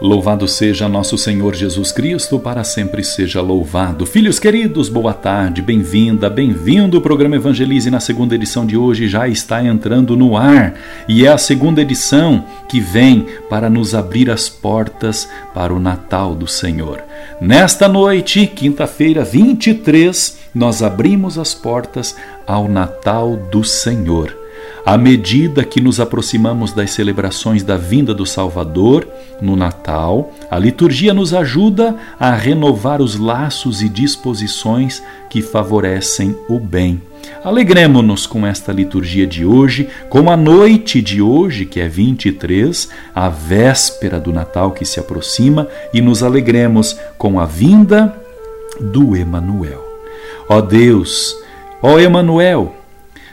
[0.00, 4.06] Louvado seja nosso Senhor Jesus Cristo, para sempre seja louvado.
[4.06, 6.98] Filhos queridos, boa tarde, bem-vinda, bem-vindo.
[6.98, 10.74] O programa Evangelize na segunda edição de hoje já está entrando no ar
[11.08, 16.32] e é a segunda edição que vem para nos abrir as portas para o Natal
[16.32, 17.02] do Senhor.
[17.40, 22.14] Nesta noite, quinta-feira 23, nós abrimos as portas
[22.46, 24.37] ao Natal do Senhor.
[24.88, 29.06] À medida que nos aproximamos das celebrações da vinda do Salvador,
[29.38, 36.58] no Natal, a liturgia nos ajuda a renovar os laços e disposições que favorecem o
[36.58, 37.02] bem.
[37.44, 43.28] Alegremos-nos com esta liturgia de hoje, com a noite de hoje, que é 23, a
[43.28, 48.18] véspera do Natal que se aproxima, e nos alegremos com a vinda
[48.80, 49.84] do Emanuel.
[50.48, 51.36] Ó Deus,
[51.82, 52.77] ó Emanuel,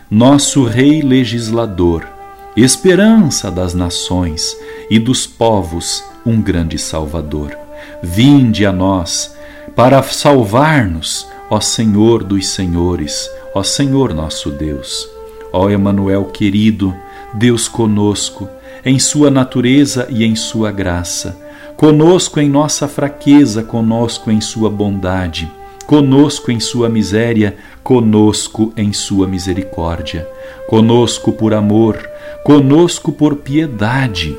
[0.10, 2.08] nosso Rei legislador,
[2.56, 4.56] esperança das nações
[4.88, 7.58] e dos povos, um grande Salvador.
[8.04, 9.36] Vinde a nós
[9.76, 15.10] para salvar-nos, ó Senhor dos Senhores, ó Senhor nosso Deus.
[15.52, 16.94] Ó Emanuel querido,
[17.34, 18.48] Deus conosco,
[18.86, 21.36] em sua natureza e em sua graça,
[21.76, 25.52] conosco em nossa fraqueza, conosco em sua bondade
[25.86, 30.28] conosco em sua miséria, conosco em sua misericórdia,
[30.68, 32.10] conosco por amor,
[32.44, 34.36] conosco por piedade,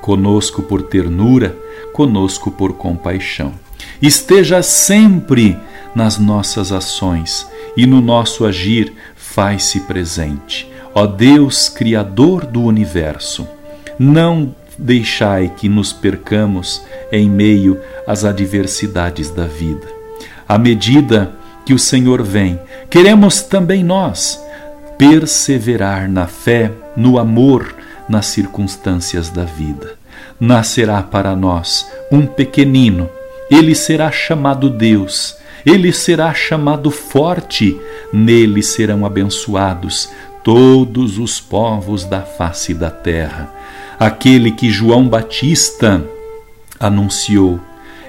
[0.00, 1.56] conosco por ternura,
[1.92, 3.52] conosco por compaixão.
[4.00, 5.58] Esteja sempre
[5.94, 10.70] nas nossas ações e no nosso agir faz-se presente.
[10.94, 13.46] Ó Deus, Criador do universo,
[13.98, 16.82] não deixai que nos percamos
[17.12, 19.99] em meio às adversidades da vida
[20.50, 21.30] à medida
[21.64, 22.58] que o Senhor vem,
[22.90, 24.44] queremos também nós
[24.98, 27.72] perseverar na fé, no amor,
[28.08, 29.92] nas circunstâncias da vida.
[30.40, 33.08] Nascerá para nós um pequenino,
[33.48, 37.80] ele será chamado Deus, ele será chamado forte,
[38.12, 40.10] nele serão abençoados
[40.42, 43.54] todos os povos da face da terra.
[44.00, 46.04] Aquele que João Batista
[46.80, 47.60] anunciou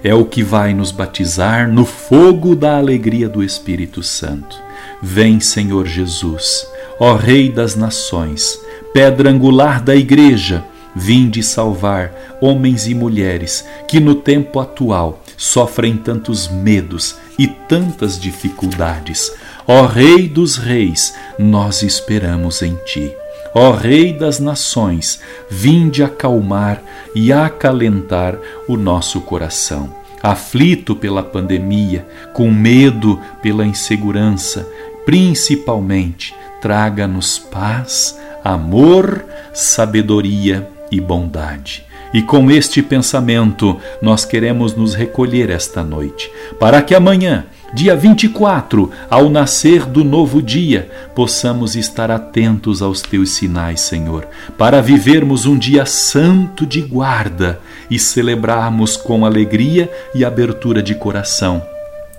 [0.03, 4.57] é o que vai nos batizar no fogo da alegria do Espírito Santo.
[5.01, 6.67] Vem, Senhor Jesus,
[6.99, 8.59] ó Rei das nações,
[8.93, 10.63] pedra angular da Igreja,
[10.95, 19.31] vinde salvar homens e mulheres que no tempo atual sofrem tantos medos e tantas dificuldades.
[19.67, 23.20] Ó Rei dos Reis, nós esperamos em Ti.
[23.53, 25.19] Ó Rei das Nações,
[25.49, 26.81] vinde acalmar
[27.13, 29.93] e acalentar o nosso coração.
[30.23, 34.67] Aflito pela pandemia, com medo pela insegurança,
[35.05, 41.85] principalmente, traga-nos paz, amor, sabedoria e bondade.
[42.13, 48.91] E com este pensamento, nós queremos nos recolher esta noite, para que amanhã dia 24,
[49.09, 54.27] ao nascer do novo dia, possamos estar atentos aos teus sinais, Senhor,
[54.57, 57.59] para vivermos um dia santo de guarda
[57.89, 61.61] e celebrarmos com alegria e abertura de coração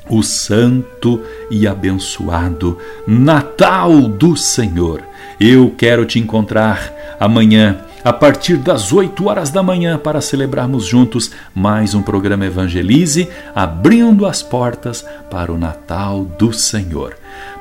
[0.09, 2.77] o santo e abençoado
[3.07, 5.01] Natal do Senhor.
[5.41, 11.31] Eu quero te encontrar amanhã a partir das 8 horas da manhã para celebrarmos juntos
[11.55, 17.17] mais um programa Evangelize, abrindo as portas para o Natal do Senhor.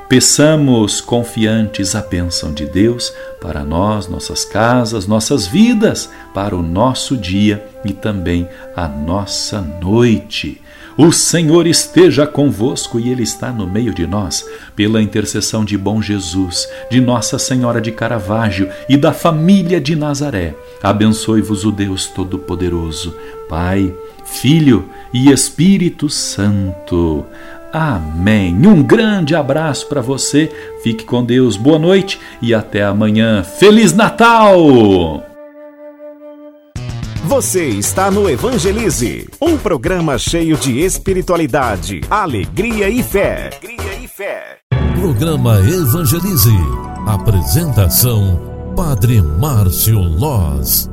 [0.08, 7.16] Peçamos confiantes a bênção de Deus para nós, nossas casas, nossas vidas, para o nosso
[7.16, 10.61] dia e também a nossa noite.
[10.96, 14.44] O Senhor esteja convosco e Ele está no meio de nós,
[14.76, 20.54] pela intercessão de bom Jesus, de Nossa Senhora de Caravaggio e da família de Nazaré.
[20.82, 23.14] Abençoe-vos o Deus Todo-Poderoso,
[23.48, 23.92] Pai,
[24.24, 27.24] Filho e Espírito Santo.
[27.72, 28.54] Amém.
[28.66, 30.50] Um grande abraço para você,
[30.82, 33.42] fique com Deus, boa noite e até amanhã.
[33.42, 35.31] Feliz Natal!
[37.32, 43.46] Você está no Evangelize, um programa cheio de espiritualidade, alegria e fé.
[43.46, 44.58] Alegria e fé.
[44.94, 46.54] Programa Evangelize.
[47.06, 48.38] Apresentação:
[48.76, 50.90] Padre Márcio Loz.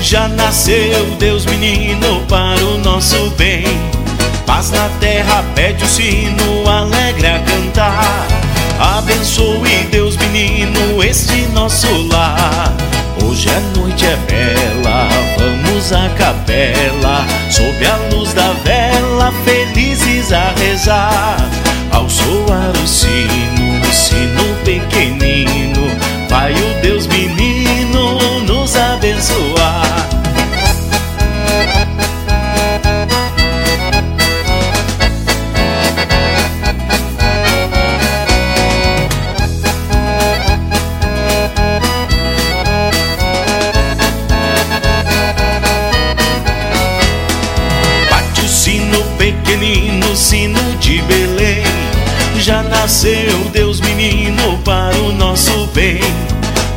[0.00, 3.64] Já nasceu Deus menino para o nosso bem.
[4.46, 8.26] Paz na terra, pede o sino, alegre a cantar.
[8.78, 12.74] Abençoe Deus menino este nosso lar.
[13.24, 15.08] Hoje a noite é bela,
[15.38, 21.48] vamos à capela, sob a luz da vela, felizes a rezar.
[21.92, 23.61] Ao soar o sino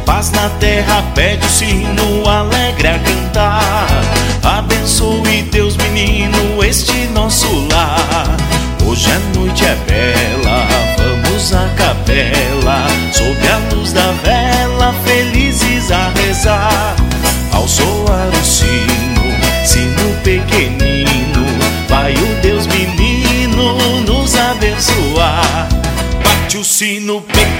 [0.06, 3.88] Paz na terra, pede o sino alegre a cantar.
[4.44, 8.28] Abençoe Deus menino este nosso lar.
[8.86, 10.35] Hoje a noite é bela,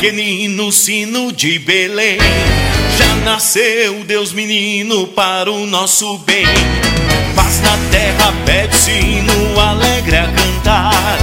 [0.06, 2.20] pequenino, sino de Belém.
[2.96, 6.46] Já nasceu Deus menino para o nosso bem.
[7.36, 11.18] Paz na terra, pede sino alegre a cantar.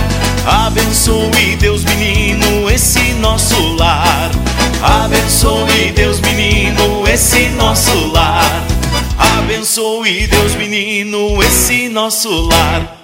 [0.67, 4.33] Abençoe Deus menino esse nosso lar.
[4.83, 8.65] Abençoe Deus menino esse nosso lar.
[9.39, 12.99] Abençoe Deus menino esse nosso lar.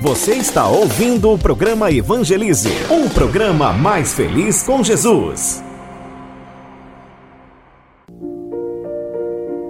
[0.00, 5.62] Você está ouvindo o programa Evangelize, um programa mais feliz com Jesus.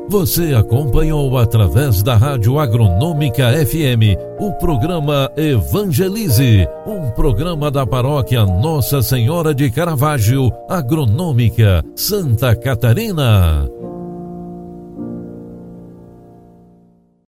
[0.09, 9.03] Você acompanhou através da Rádio Agronômica FM o programa Evangelize, um programa da paróquia Nossa
[9.03, 13.69] Senhora de Caravaggio, Agronômica, Santa Catarina.